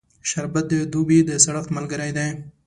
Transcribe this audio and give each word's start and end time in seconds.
شربت 0.29 0.65
د 0.71 0.73
دوبی 0.93 1.19
د 1.29 1.31
سړښت 1.43 1.69
ملګری 1.77 2.11
دی 2.17 2.27